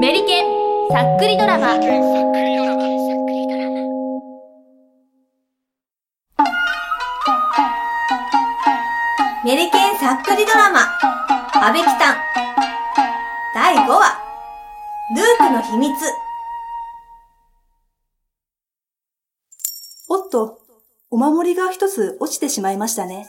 [0.00, 0.46] メリケン
[0.90, 1.76] さっくりドラマ
[9.44, 10.80] メリケンさっくりドラマ、
[11.54, 12.16] 阿部キタン。
[13.54, 14.18] 第5話、
[15.14, 15.92] ループの秘密。
[20.08, 20.58] おっと、
[21.10, 23.28] お守りが一つ落ちてしまいましたね。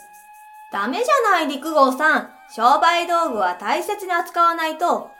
[0.73, 2.29] ダメじゃない、陸号さん。
[2.49, 5.15] 商売道具は大切に扱わないと。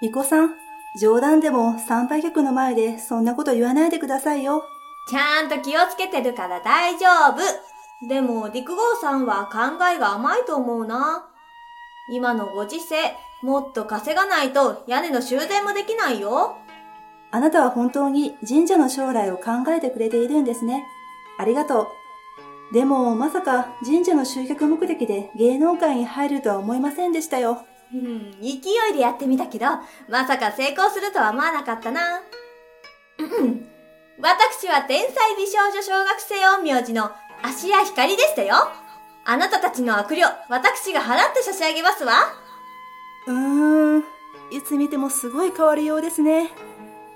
[0.00, 0.54] 巫女さん、
[1.00, 4.62] 冗談でも参拝客の前でそんなこと言わないでくださいよ。
[5.10, 8.08] ちゃんと気をつけてるから大丈夫。
[8.08, 11.28] でも、陸号さんは考えが甘いと思うな。
[12.12, 16.56] 今のご時世、もっと稼がないと屋根の修繕もできないよ。
[17.30, 20.84] あなたは本当に神社の将来を考えてくれているんですね。
[21.38, 21.88] ありがと
[22.70, 22.74] う。
[22.74, 27.62] でも、まさか神社の集客目的で芸能界に入るとは思いませんでしたよ。
[27.92, 28.60] うん、勢い
[28.92, 29.66] でやってみたけど、
[30.08, 32.20] まさか成功するとは思わなかったな。
[33.18, 33.68] うん
[34.20, 38.56] 私は天才美少女小学生陰陽師の芦屋光でしたよ。
[39.24, 42.14] あなたたちの悪霊、私が払って差し上げますわ。
[43.28, 44.04] うーん、い
[44.66, 46.50] つ見てもすごい変わりようですね。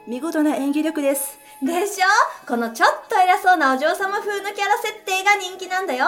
[0.07, 1.39] 見事な演技力です。
[1.61, 2.47] でしょ？
[2.47, 6.07] このちょっと偉そうなお嬢様風のキャラ設定が人気なんだよ。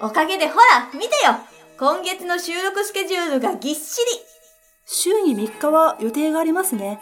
[0.00, 1.38] おかげでほら、見てよ
[1.80, 4.20] 今月の収録スケジュールがぎっしり
[4.84, 7.00] 週に3日は予定がありますね。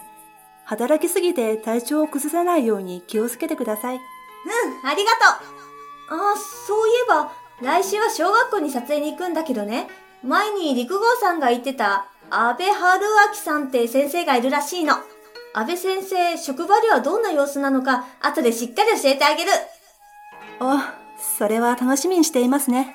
[0.64, 3.96] 働きすぎて体調を崩さないように気をつけてください。
[3.96, 4.00] うん、
[4.88, 5.10] ありが
[6.10, 6.32] とう。
[6.32, 9.88] あ、そういえば、来週は小学校に撮影に行くんだけどね、
[10.22, 14.94] 前に陸号さんが言ってた、安倍春明さんって先生がいるらしいの。
[15.54, 19.50] 安倍先生、職場ではどんな様子なのか、後でしっかり教えてあげる。
[20.60, 20.94] あ、
[21.36, 22.94] それは楽しみにしていますね。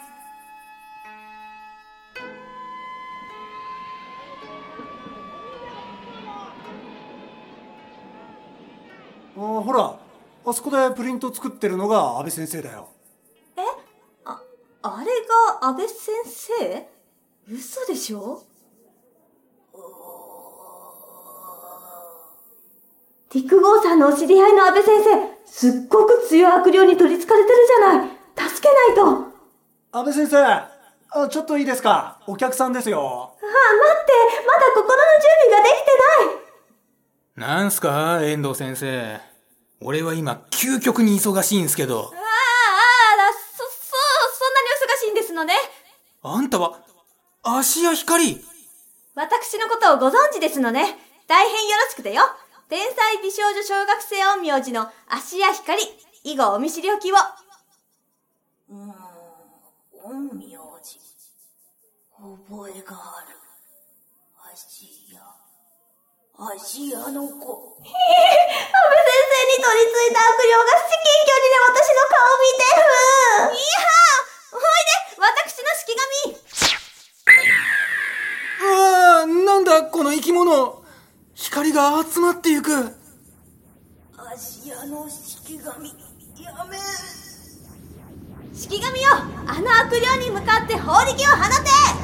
[9.35, 9.95] あほら
[10.45, 12.89] あそこでプリント作ってるのが安倍先生だよ。
[14.85, 15.05] あれ
[15.61, 16.87] が安倍先生？
[17.49, 18.43] 嘘でしょ？
[23.33, 25.07] 陸号さんのお知り合いの安倍先生、
[25.45, 28.09] すっごく強い悪霊に取り憑かれてるじゃない。
[28.49, 29.31] 助けないと。
[29.93, 30.37] あ、安倍先生
[31.15, 32.19] あちょっといいですか？
[32.27, 33.35] お客さんですよ。
[33.41, 33.49] 待っ
[34.05, 34.11] て、
[34.45, 35.91] まだ心の準備ができて
[36.27, 36.42] ない。
[37.43, 39.19] なんすか遠藤先生。
[39.81, 41.99] 俺は今、究極に忙しいんすけど。
[41.99, 42.13] ああ、ああ、
[43.33, 43.67] そ、そう、
[44.39, 45.53] そんなにお忙しいんですのね。
[46.21, 46.79] あんたは、
[47.43, 48.41] 芦屋光
[49.13, 50.97] 私のことをご存知ですのね。
[51.27, 52.21] 大変よろしくてよ。
[52.69, 55.83] 天才美少女小学生陰陽師の芦屋光。
[56.23, 57.15] 以後お見知りおきを。
[58.69, 58.85] うー
[60.13, 60.97] ん、陰陽師。
[62.17, 63.35] 覚えがある。
[64.53, 64.92] 芦屋。
[66.35, 66.49] 芦
[66.89, 67.77] 屋の子。
[67.77, 72.81] 安倍先生に取り付いた悪霊が至近距離で私の顔を見てる。
[73.53, 76.33] いやーおいで私の式紙
[78.61, 80.83] うわあ、なんだこの生き物。
[81.35, 82.71] 光が集まってゆく。
[82.73, 85.89] 芦屋の式紙。
[85.89, 86.77] やめ。
[88.55, 89.09] 式紙よ
[89.45, 92.02] あの悪霊に向かって放力を放て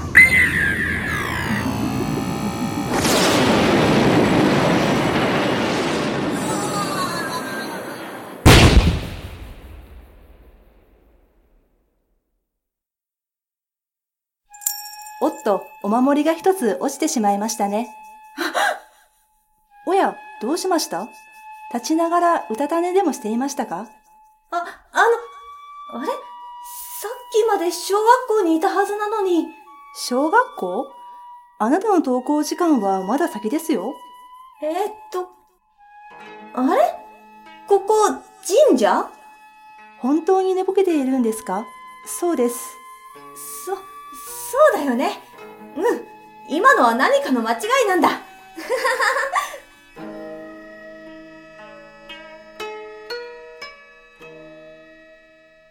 [15.21, 17.89] おっと、お守りが一つ落ちてしまいましたね。
[19.85, 21.07] おや、どうしました？
[21.73, 23.87] 立ちながらうたた寝でもしていましたか？
[24.51, 25.01] あ、あ
[25.93, 26.07] の、あれ？
[26.07, 26.13] さ
[27.07, 29.47] っきまで小学校にいたはずなのに。
[29.95, 30.93] 小学校？
[31.59, 33.93] あなたの登校時間はまだ先ですよ。
[34.61, 35.27] えーっと、
[36.53, 36.95] あれ？
[37.67, 38.07] ここ、
[38.69, 39.09] 神社？
[39.99, 41.65] 本当に寝ぼけているんですか？
[42.05, 42.77] そうです。
[43.65, 43.77] そ、
[44.51, 45.19] そうだよね。
[45.77, 45.83] うん。
[46.49, 48.09] 今のは何かの間違いなんだ。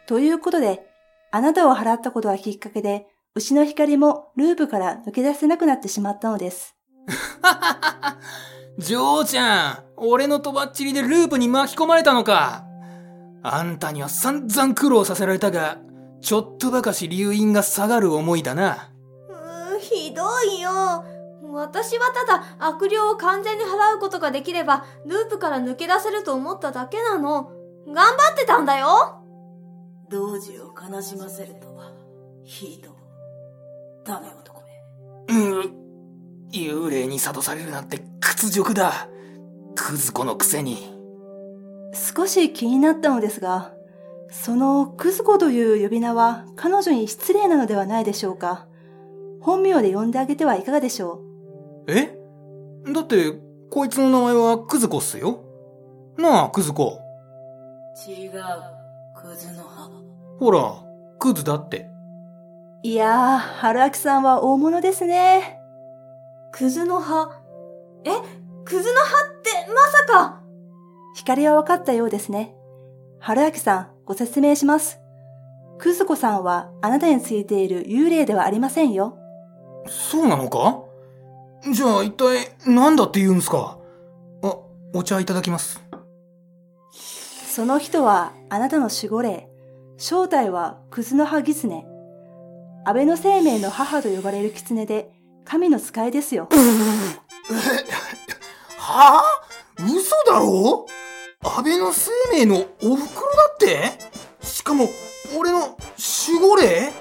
[0.07, 0.87] ということで、
[1.33, 6.77] あなたを払ったことがきっかけで、牛の光もループから抜け出せなくなってしまったのです。
[8.79, 12.65] ジョーちゃん、俺のとばっちりでループに巻き込まれたのか。
[13.43, 15.79] あんたには散々苦労させられたが、
[16.21, 18.91] ちょっとばかし留飲が下がる思いだな。
[19.29, 21.05] うーん、ひどいよ。
[21.53, 27.51] 私はただ悪霊を完全に払うことができれば、ループから抜け出せると思っただけなの。
[27.87, 29.23] 頑張ってたんだよ。
[30.11, 31.93] 同時を悲しませるとは、
[32.45, 32.93] ひどい。
[34.05, 34.63] ダメ男
[35.29, 35.35] め。
[35.35, 35.75] うん。
[36.53, 39.09] 幽霊に諭されるなんて屈辱だ。
[39.75, 40.95] クズ子のくせに。
[41.95, 43.73] 少し気になったのですが、
[44.31, 48.67] そのクズ子という呼び名は彼女に失礼なのではないでしょうか。
[49.41, 51.23] 本名で呼んであげてはいかがでしょ
[51.87, 52.19] え？
[52.93, 53.33] だって、
[53.71, 55.45] こいつの名前はクズ子っすよ。
[56.17, 56.99] なあ、クズ子。
[58.07, 58.33] 違う。
[59.15, 59.91] クズの葉。
[60.39, 60.83] ほら、
[61.19, 61.89] クズだって。
[62.85, 65.59] ういやー、春明さんは大物ですね。
[66.53, 67.41] クズの葉？
[68.05, 68.11] え、
[68.65, 69.07] クズの葉
[69.39, 69.81] ってま
[70.15, 70.41] さか。
[71.15, 72.55] 光は分かったようですね。
[73.19, 74.99] 春明さん、ご説明します。
[75.79, 79.19] クズ子さんはあなたについている幽霊ではありませんよ。
[79.87, 80.81] そうなのか？
[81.71, 83.79] じゃあ一体何だって言うんすか？
[84.43, 84.57] あ、
[84.95, 85.83] お茶いただきます。
[86.91, 89.51] その人はあなたの守護霊。
[89.99, 91.85] 正体はクズの葉狐。
[92.87, 95.11] 安倍の生命の母と呼ばれる狐で、
[95.45, 96.49] 神の使いですよ。
[98.79, 99.23] はあ？
[99.85, 100.87] 嘘だろ？
[101.41, 103.91] 安倍の生命のお袋だって？
[104.41, 104.89] しかも、
[105.37, 105.77] 俺の
[106.31, 106.93] 守護霊？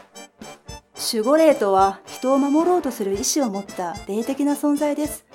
[1.13, 5.25] 守護霊とは人を守ろうとする意志を持った霊的な存在です。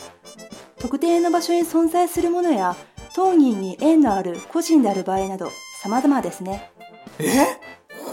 [0.81, 2.75] 特定の場所に存在するものや、
[3.15, 5.51] 当人に縁のある個人である場合など
[5.83, 6.73] 様々ですね。
[7.21, 7.47] え？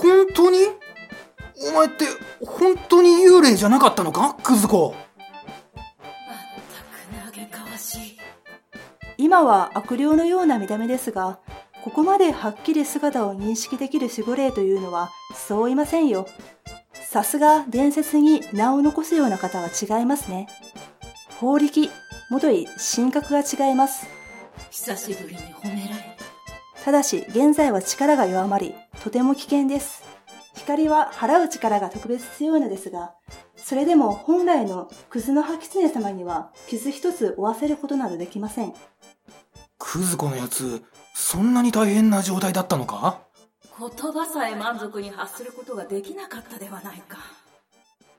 [0.02, 0.60] 本当に？
[1.72, 2.06] お前って
[2.46, 4.38] 本当に幽霊じゃなかったのか？
[4.44, 4.94] クズ子。
[5.76, 5.86] まっ
[7.26, 8.20] たく嘆かわしい。
[9.18, 11.40] 今は悪霊のような見た目ですが、
[11.84, 16.28] ここまではっきり姿を認識できる守護霊というのはそういませんよ。
[16.94, 20.48] さすが伝説に名を残すような方は違いますね。
[21.40, 21.90] 法力、
[22.30, 24.08] もとい神格が違います。
[24.72, 26.18] 久しぶりに褒められ
[26.84, 30.04] ただし現在は力が弱まり、とても危険です。
[30.56, 33.14] 光は払う力が特別強いのですが、
[33.56, 38.74] それでも本来のクズの葉狐様には傷一つ負わせることなどできません。
[39.78, 40.84] クズ子のやつ、
[41.14, 43.22] そんなに大変な状態だったのか？
[43.78, 43.80] た。
[43.80, 47.18] 言葉さえ満足に発することができなかったではないか。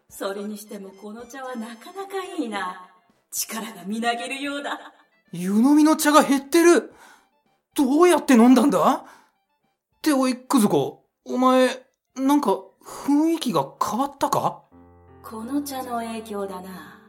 [0.08, 2.88] それにしてもこの茶はなかなかいいな。
[3.30, 4.78] 力がみなぎるようだ。
[5.32, 6.92] 湯飲みの茶が減ってる
[7.76, 8.92] どうやって飲んだんだ？
[8.92, 11.68] っておい、クズ子、お前、
[12.16, 14.62] なんか雰囲気が変わったか？
[15.22, 17.00] この茶の影響だな。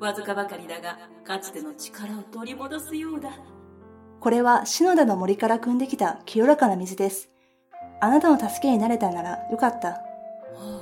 [0.00, 3.30] わずかばかりだが、かつての力を取り戻すようだ。
[4.20, 7.28] これは篠田の森から汲んできた清らかな水です。
[8.00, 9.88] あなたの助けになれたならよかった。
[9.88, 10.00] は
[10.56, 10.80] あ、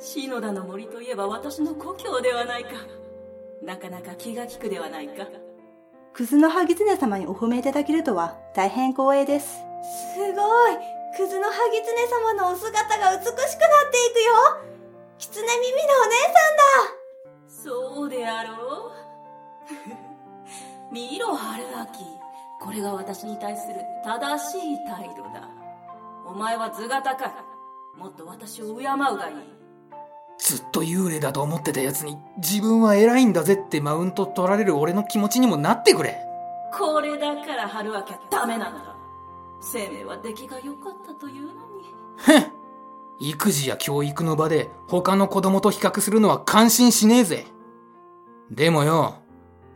[0.00, 2.70] 篠田の森といえば私の故郷ではないか。
[3.62, 5.26] なかなか気が利くではないか。
[6.12, 9.46] クズの葉狐様にお褒めいただけるとは大変光栄です。
[10.14, 10.76] すごい。
[11.16, 13.26] クズのハギツネ様のお姿が美
[22.64, 25.50] これが私に対する正しい態度だ。
[26.26, 27.30] お前は図が高い。
[27.98, 29.36] もっと私を敬うがいい。
[30.38, 36.18] ずっと幽霊だと思ってた奴に自分は偉いんだぜってマウント取られる俺の気持ちにもなってくれ。
[36.72, 38.96] これだから春秋はダメなのだ。
[39.60, 41.54] 生命は出来が良かったというのに。
[42.26, 42.52] へん
[43.20, 47.46] 育児や教育の場で他の子供と比較するのは感心しねえぜ。
[48.50, 49.16] でもよ、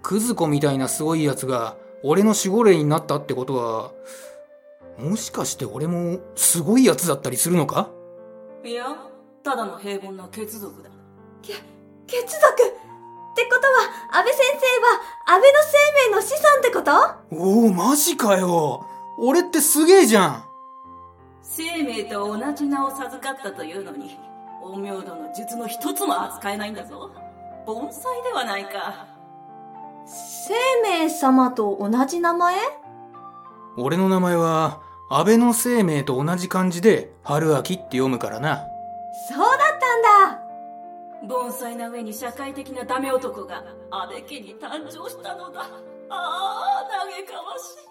[0.02, 3.93] クズ子みたいなすごい奴が俺の守護霊になったってことは、
[4.98, 7.90] もしかして俺もすごい奴だったりするのか？
[8.64, 8.84] いや、
[9.43, 10.90] ただの平凡な血族だ。
[11.43, 11.62] 血族？
[11.62, 15.76] ってことは、安倍先生は安倍の生
[16.10, 17.36] 命の子孫ってこと？
[17.36, 18.84] おお、マジかよ。
[19.19, 20.44] 俺ってすげえじゃん。
[21.43, 24.19] 生命と同じ名を授かったというのに、
[24.62, 27.12] 陰陽道の術の一つも扱えないんだぞ。
[27.67, 29.06] 盆栽ではないか。
[30.08, 32.56] 生命様と同じ名前？
[33.77, 38.65] 俺の名前は、安倍の生命と同じ漢字で、春秋って読むからな。
[39.29, 41.29] そうだったんだ。
[41.29, 45.60] 盆栽な上に社会的なダメ男が安倍家に誕生したのだ。
[45.60, 45.69] あ
[46.10, 47.88] あ、嘆かわしい。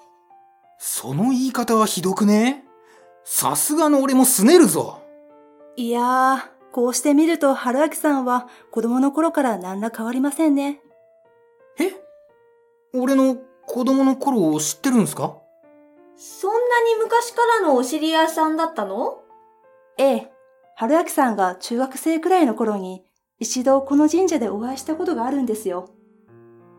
[0.80, 2.64] その言い方はひどくね？
[3.24, 5.02] さすがの俺もすねるぞ。
[5.76, 6.40] いやー、
[6.72, 10.82] こうして見ると春明さんは子供の頃から何ら変わりませんね。
[11.80, 11.92] え？
[13.00, 15.38] 俺の子供の頃を知ってるんすか？
[16.16, 19.20] そんなに昔からのお知り合いさんだったの？
[19.98, 20.32] ええ、
[20.76, 23.04] 春明さんが中学生くらいの頃に
[23.40, 25.90] 一度この神社でお会いしたことがあるんですよ。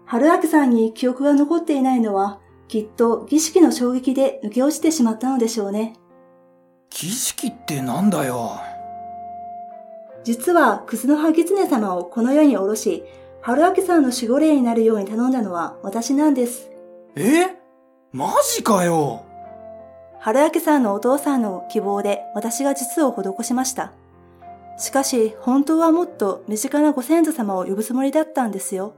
[0.06, 5.94] 春明さんに記憶が残っていないのは、きっと儀式の衝撃で抜け落ちてしまったのでしょうね。
[6.90, 8.58] 儀式ってなんだよ。
[10.24, 13.04] 実は、クズの葉狐様をこの世に下ろし、
[13.40, 16.70] 春明さんの守護霊になるように頼んだのは私なんです。
[17.16, 17.56] え？
[18.12, 19.24] マジかよ。
[20.20, 23.92] 春明さんのお父さんの希望で私が術を施しました。
[24.76, 28.94] しかし、本当はもっと身近なご先祖様を呼ぶつもりだったんですよ。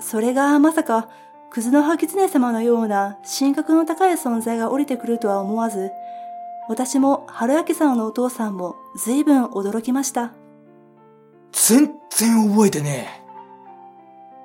[0.00, 1.08] それがまさか、
[1.50, 5.90] クズのハキツネ様のような神格の高い存在が降りてくるとは思わず、
[6.68, 10.32] 私も春明さんのお父さんも随分驚きました。
[11.52, 13.19] 全然覚えてね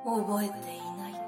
[0.05, 1.19] 覚えていないか。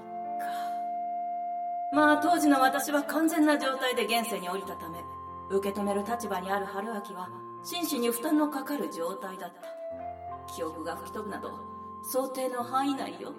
[1.92, 5.00] まあ当時の私は完全な状態で現世に降りたため、
[5.50, 7.30] 受け止める立場にある春明は、
[7.64, 10.54] 真摯に負担のかかる状態だった。
[10.54, 11.52] 記憶が吹き飛ぶなど、
[12.12, 13.34] 想定の範囲内よ。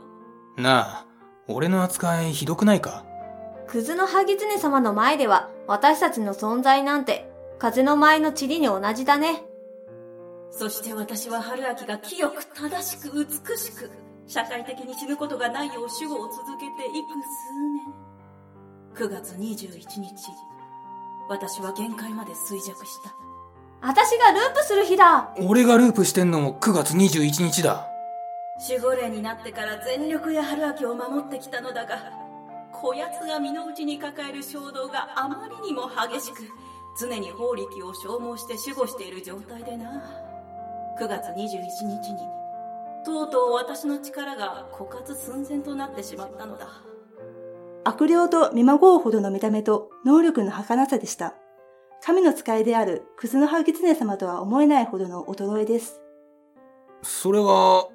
[0.59, 0.63] え。
[0.63, 1.07] なあ、
[1.47, 3.05] 俺の扱いひどくないか？
[3.69, 9.45] クズのハギツネ様の前では、私たちの存在なんて、風の舞の塵に同じだね。
[10.51, 13.91] そして私は春明が清く正しく美しく、
[14.29, 19.09] 社会的に死ぬことがないよう守護を続けていく数年。
[19.09, 20.15] 9月21日、
[21.31, 23.15] 私は限界まで衰弱した。
[23.81, 27.87] 私がループする日だ俺がループしてんのも9月21日だ。
[28.69, 31.97] 守護霊になってから全力で春明を守ってきたのだが、
[32.73, 36.43] こやつが身の内に抱える衝動があまりにも激しく、
[37.01, 40.03] 常に法力を消耗して守護している状態でな。
[41.01, 42.19] 9月21日に、
[43.09, 46.69] とうとう私の力が枯渇寸前となってしまったのだ。
[47.85, 51.35] 悪霊と見まごうほどの見た目と能力の儚さでした。
[52.03, 56.03] 神の使いであるクズのハギツネ様とは思えないほどの衰えです。
[57.03, 57.89] それは、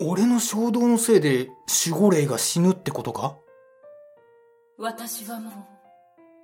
[0.00, 1.48] 俺の衝動のせいで
[1.88, 3.36] 守護霊が死ぬってことか？
[4.76, 5.52] 私はもう、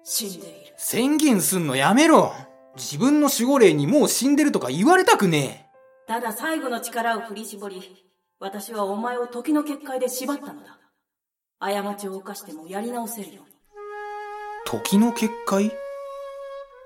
[0.03, 0.73] 死んでいる。
[0.79, 2.33] 宣言すんのやめろ
[2.77, 5.69] 自分の守護霊にもう死んでるとか言われたくね
[6.09, 8.05] ただ最後の力を振り絞り、
[8.41, 10.79] 私はお前を時の結界で縛ったのだ。
[11.61, 13.51] 過ちを犯してもやり直せるように。
[13.51, 14.71] え。
[14.71, 15.73] 時の結界？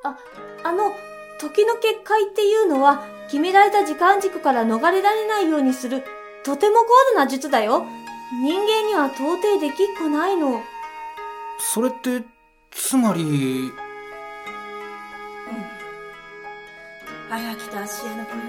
[0.05, 0.17] あ、
[0.63, 0.93] あの、
[1.41, 6.05] 時の結界っていうのは、決められた時間軸から逃れられないようにする、
[6.45, 7.85] とても高度な術だよ。
[8.43, 10.63] 人間には到底できっこないの。
[11.59, 12.23] それって、
[12.71, 13.73] つまり、
[17.29, 18.43] 早来た芦屋の子よ。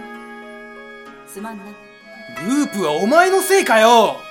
[1.28, 1.64] すまんな。
[2.38, 4.29] ループはお前のせいかよ。